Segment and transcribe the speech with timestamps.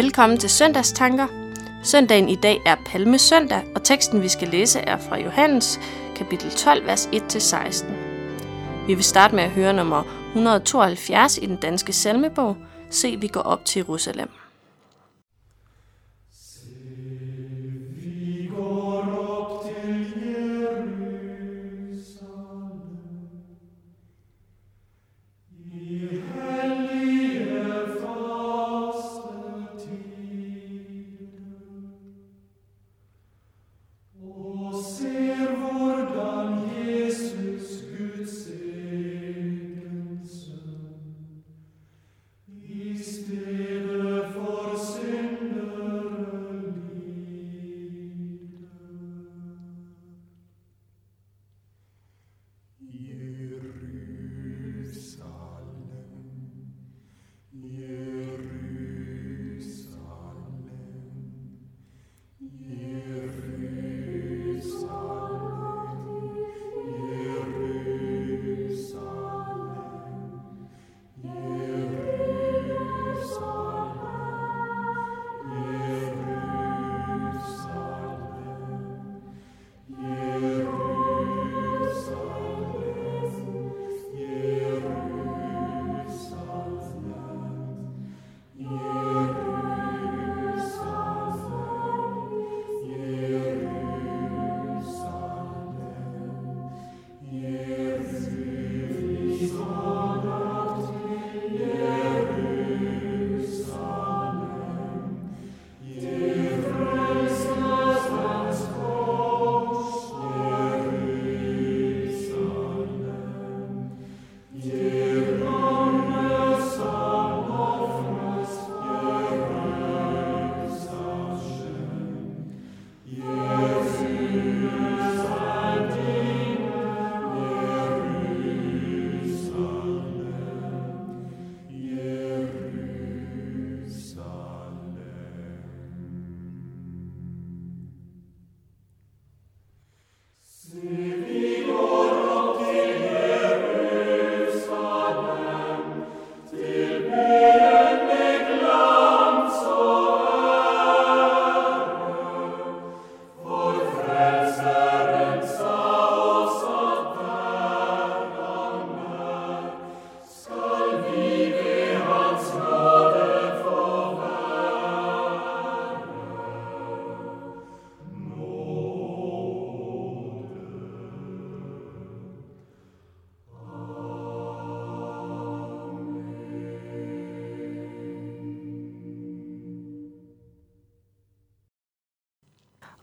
[0.00, 1.26] Velkommen til Søndagstanker.
[1.82, 5.80] Søndagen i dag er Palmesøndag, og teksten vi skal læse er fra Johannes,
[6.16, 7.86] kapitel 12, vers 1-16.
[8.86, 12.56] Vi vil starte med at høre nummer 172 i den danske salmebog.
[12.90, 14.28] Se, vi går op til Jerusalem.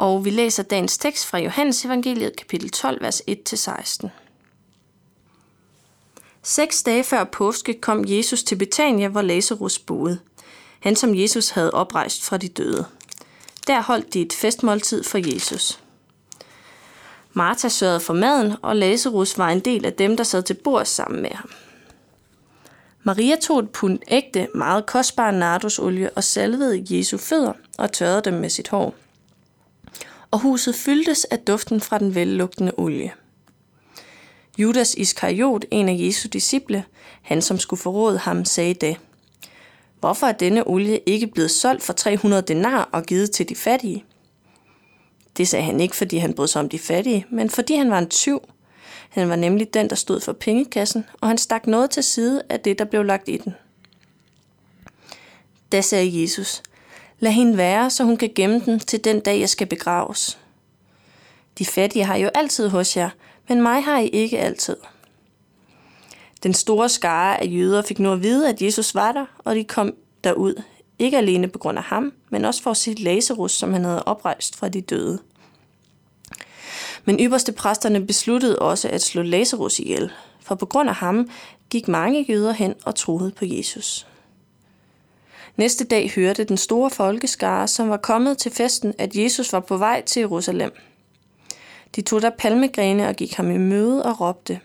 [0.00, 4.08] Og vi læser dagens tekst fra Johannes evangeliet kapitel 12, vers 1-16.
[6.42, 10.20] Seks dage før påske kom Jesus til Betania, hvor Lazarus boede.
[10.80, 12.86] Han som Jesus havde oprejst fra de døde.
[13.66, 15.80] Der holdt de et festmåltid for Jesus.
[17.32, 20.84] Martha sørgede for maden, og Lazarus var en del af dem, der sad til bord
[20.84, 21.50] sammen med ham.
[23.02, 28.34] Maria tog et pund ægte, meget kostbar nardusolie og salvede Jesu fødder og tørrede dem
[28.34, 28.94] med sit hår
[30.30, 33.12] og huset fyldtes af duften fra den vellugtende olie.
[34.58, 36.84] Judas Iskariot, en af Jesu disciple,
[37.22, 38.96] han som skulle forråde ham, sagde det.
[40.00, 44.04] Hvorfor er denne olie ikke blevet solgt for 300 denar og givet til de fattige?
[45.36, 47.98] Det sagde han ikke, fordi han brød sig om de fattige, men fordi han var
[47.98, 48.40] en tyv.
[49.08, 52.60] Han var nemlig den, der stod for pengekassen, og han stak noget til side af
[52.60, 53.54] det, der blev lagt i den.
[55.72, 56.62] Da sagde Jesus,
[57.20, 60.38] Lad hende være, så hun kan gemme den til den dag, jeg skal begraves.
[61.58, 63.10] De fattige har jo altid hos jer,
[63.48, 64.76] men mig har I ikke altid.
[66.42, 69.64] Den store skare af jøder fik nu at vide, at Jesus var der, og de
[69.64, 69.94] kom
[70.24, 70.62] derud,
[70.98, 74.04] ikke alene på grund af ham, men også for at se Lazarus, som han havde
[74.04, 75.18] oprejst fra de døde.
[77.04, 81.30] Men ypperste præsterne besluttede også at slå Lazarus ihjel, for på grund af ham
[81.70, 84.06] gik mange jøder hen og troede på Jesus.
[85.60, 89.76] Næste dag hørte den store folkeskare, som var kommet til festen, at Jesus var på
[89.76, 90.72] vej til Jerusalem.
[91.96, 94.60] De tog der palmegrene og gik ham i møde og råbte,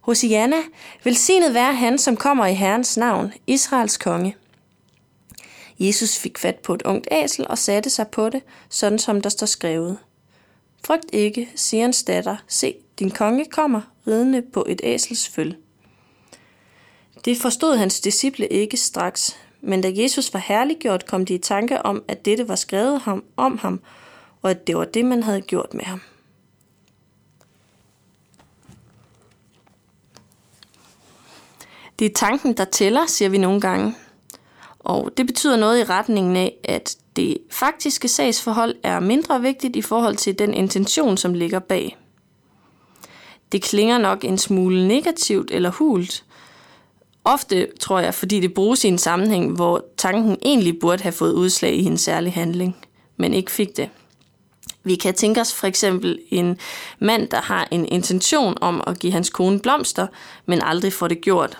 [0.00, 0.56] Hosianna,
[1.04, 4.36] velsignet være han, som kommer i Herrens navn, Israels konge.
[5.78, 9.30] Jesus fik fat på et ungt æsel og satte sig på det, sådan som der
[9.30, 9.98] står skrevet.
[10.84, 15.56] Frygt ikke, siger hans datter, se, din konge kommer, ridende på et æsels føl.
[17.24, 21.82] Det forstod hans disciple ikke straks, men da Jesus var herliggjort, kom de i tanke
[21.82, 23.80] om, at dette var skrevet ham, om ham,
[24.42, 26.00] og at det var det, man havde gjort med ham.
[31.98, 33.94] Det er tanken, der tæller, siger vi nogle gange.
[34.78, 39.82] Og det betyder noget i retningen af, at det faktiske sagsforhold er mindre vigtigt i
[39.82, 41.96] forhold til den intention, som ligger bag.
[43.52, 46.24] Det klinger nok en smule negativt eller hult.
[47.30, 51.32] Ofte tror jeg, fordi det bruges i en sammenhæng, hvor tanken egentlig burde have fået
[51.32, 52.76] udslag i en særlig handling,
[53.16, 53.88] men ikke fik det.
[54.84, 56.58] Vi kan tænke os for eksempel en
[56.98, 60.06] mand, der har en intention om at give hans kone blomster,
[60.46, 61.58] men aldrig får det gjort.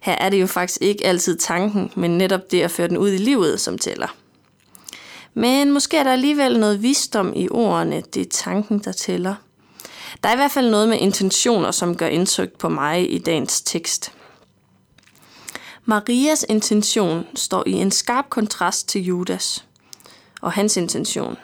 [0.00, 3.10] Her er det jo faktisk ikke altid tanken, men netop det at føre den ud
[3.10, 4.08] i livet, som tæller.
[5.34, 9.34] Men måske er der alligevel noget visdom i ordene, det er tanken, der tæller.
[10.22, 13.62] Der er i hvert fald noget med intentioner, som gør indtryk på mig i dagens
[13.62, 14.12] tekst.
[15.86, 19.64] Marias intention står i en skarp kontrast til Judas
[20.40, 21.36] og hans intention.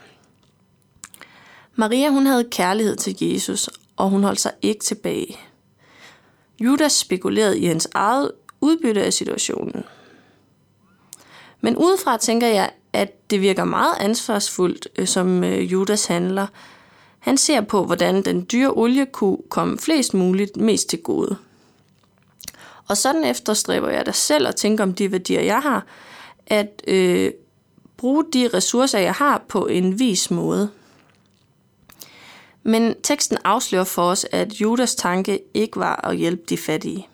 [1.75, 5.37] Maria hun havde kærlighed til Jesus, og hun holdt sig ikke tilbage.
[6.61, 9.85] Judas spekulerede i hans eget udbytte af situationen.
[11.61, 16.47] Men udefra tænker jeg, at det virker meget ansvarsfuldt, øh, som øh, Judas handler.
[17.19, 21.37] Han ser på, hvordan den dyre olie kunne komme flest muligt mest til gode.
[22.91, 25.87] Og sådan efterstræber jeg da selv at tænke om de værdier, jeg har,
[26.47, 27.33] at øh,
[27.97, 30.71] bruge de ressourcer, jeg har på en vis måde.
[32.63, 37.09] Men teksten afslører for os, at Judas tanke ikke var at hjælpe de fattige.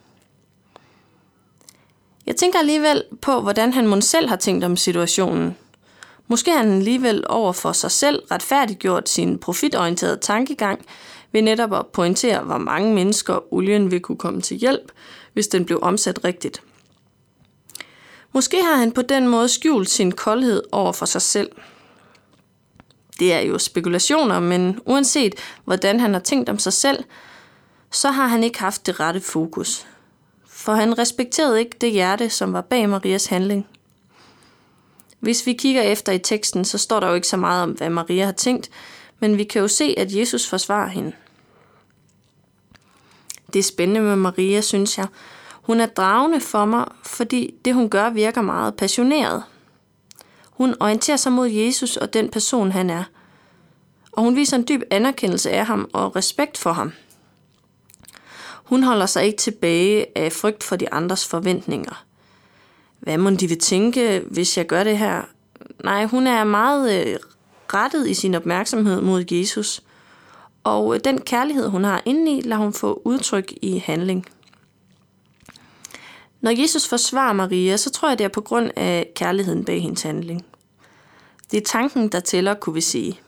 [2.26, 5.56] Jeg tænker alligevel på, hvordan han måske selv har tænkt om situationen.
[6.28, 10.87] Måske har han alligevel over for sig selv retfærdiggjort sin profitorienterede tankegang
[11.32, 14.93] ved netop at pointere, hvor mange mennesker olien vil kunne komme til hjælp,
[15.32, 16.62] hvis den blev omsat rigtigt.
[18.32, 21.50] Måske har han på den måde skjult sin koldhed over for sig selv.
[23.19, 25.34] Det er jo spekulationer, men uanset
[25.64, 27.05] hvordan han har tænkt om sig selv,
[27.90, 29.87] så har han ikke haft det rette fokus
[30.67, 33.67] for han respekterede ikke det hjerte, som var bag Marias handling.
[35.20, 37.90] Hvis vi kigger efter i teksten, så står der jo ikke så meget om, hvad
[37.90, 38.70] Maria har tænkt,
[39.20, 41.12] men vi kan jo se, at Jesus forsvarer hende.
[43.52, 45.06] Det er spændende med Maria, synes jeg.
[45.52, 49.42] Hun er dragende for mig, fordi det hun gør virker meget passioneret.
[50.50, 53.04] Hun orienterer sig mod Jesus og den person han er.
[54.12, 56.92] Og hun viser en dyb anerkendelse af ham og respekt for ham.
[58.64, 62.05] Hun holder sig ikke tilbage af frygt for de andres forventninger.
[63.06, 65.22] Hvad må de vil tænke, hvis jeg gør det her?
[65.84, 67.16] Nej, hun er meget øh,
[67.74, 69.82] rettet i sin opmærksomhed mod Jesus.
[70.64, 74.26] Og øh, den kærlighed, hun har indeni, lader hun få udtryk i handling.
[76.40, 80.02] Når Jesus forsvarer Maria, så tror jeg, det er på grund af kærligheden bag hendes
[80.02, 80.46] handling.
[81.50, 83.20] Det er tanken, der tæller, kunne vi sige.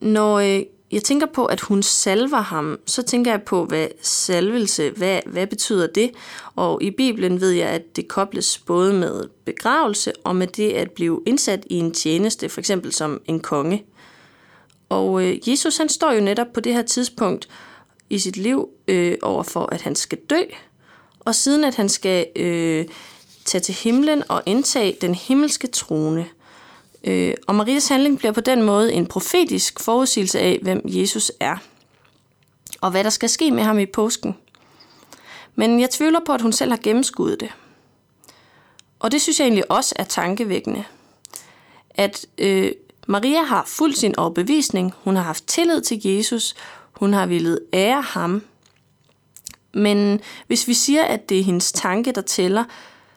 [0.00, 0.62] Når øh,
[0.92, 5.46] jeg tænker på, at hun salver ham, så tænker jeg på, hvad salvelse, hvad, hvad
[5.46, 6.10] betyder det?
[6.56, 10.90] Og i Bibelen ved jeg, at det kobles både med begravelse og med det at
[10.90, 13.84] blive indsat i en tjeneste, for eksempel som en konge.
[14.88, 17.48] Og øh, Jesus han står jo netop på det her tidspunkt
[18.10, 20.42] i sit liv øh, over for, at han skal dø,
[21.20, 22.86] og siden at han skal øh,
[23.44, 26.26] tage til himlen og indtage den himmelske trone–
[27.08, 31.56] Øh, og Marias handling bliver på den måde en profetisk forudsigelse af, hvem Jesus er,
[32.80, 34.36] og hvad der skal ske med ham i påsken.
[35.54, 37.50] Men jeg tvivler på, at hun selv har gennemskuddet det.
[38.98, 40.84] Og det synes jeg egentlig også er tankevækkende.
[41.90, 42.72] At øh,
[43.06, 46.54] Maria har fuldt sin overbevisning, hun har haft tillid til Jesus,
[46.92, 48.42] hun har ville ære ham.
[49.72, 52.64] Men hvis vi siger, at det er hendes tanke, der tæller,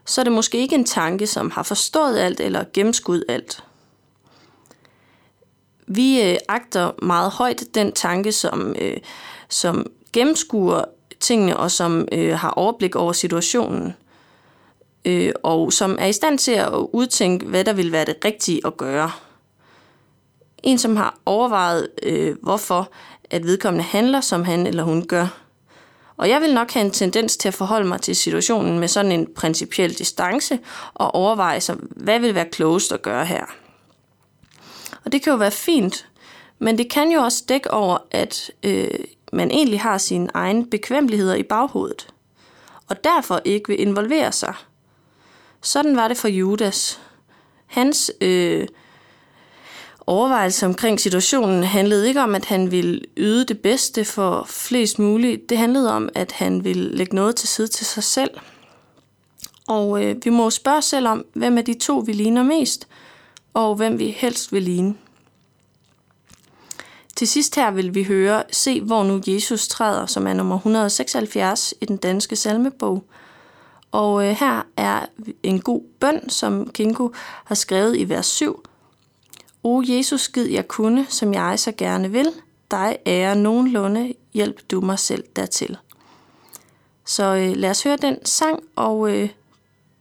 [0.06, 3.64] så er det måske ikke en tanke, som har forstået alt eller gennemskudt alt.
[5.96, 8.98] Vi øh, agter meget højt den tanke, som, øh,
[9.50, 10.84] som gennemskuer
[11.20, 13.94] tingene og som øh, har overblik over situationen.
[15.06, 18.62] Øh, og som er i stand til at udtænke, hvad der vil være det rigtige
[18.66, 19.12] at gøre.
[20.64, 22.92] En, som har overvejet, øh, hvorfor
[23.30, 25.28] at vedkommende handler, som han eller hun gør.
[26.18, 29.12] Og jeg vil nok have en tendens til at forholde mig til situationen med sådan
[29.12, 30.60] en principiel distance
[30.94, 33.46] og overveje, hvad vil være klogest at gøre her.
[35.06, 36.08] Og det kan jo være fint,
[36.60, 38.88] men det kan jo også dække over, at øh,
[39.34, 42.08] man egentlig har sine egne bekvemmeligheder i baghovedet,
[42.90, 44.54] og derfor ikke vil involvere sig.
[45.62, 47.00] Sådan var det for Judas.
[47.66, 48.68] Hans øh,
[50.08, 55.50] overvejelse omkring situationen handlede ikke om, at han ville yde det bedste for flest muligt.
[55.50, 58.32] Det handlede om, at han ville lægge noget til side til sig selv.
[59.68, 62.88] Og øh, vi må spørge selv om, hvem af de to vi ligner mest,
[63.54, 64.96] og hvem vi helst vil ligne.
[67.16, 71.74] Til sidst her vil vi høre Se, hvor nu Jesus træder, som er nummer 176
[71.82, 73.04] i den danske salmebog.
[73.92, 75.06] Og øh, her er
[75.44, 77.12] en god bøn, som Kinko
[77.46, 78.64] har skrevet i vers 7.
[79.64, 82.32] O Jesus, skid jeg kunne, som jeg så gerne vil,
[82.72, 85.78] dig ære nogenlunde, hjælp du mig selv dertil.
[87.06, 89.30] Så øh, lad os høre den sang og øh,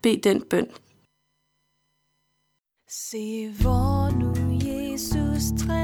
[0.03, 0.67] bed den bøn.
[2.93, 4.33] Se hvor nu
[4.67, 5.80] Jesus træder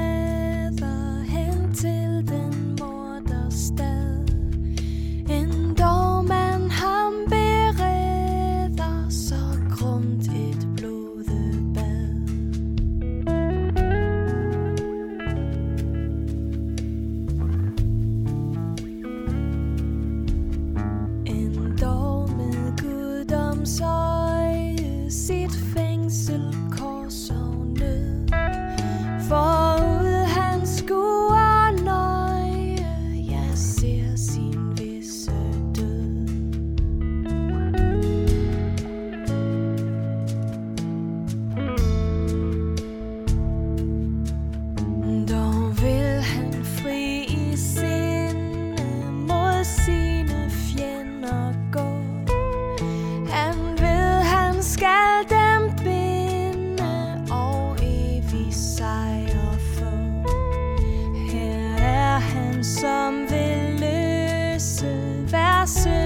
[65.67, 65.96] myself.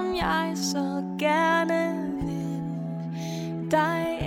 [0.00, 2.62] Som jeg så gerne vil.
[3.70, 4.19] Dig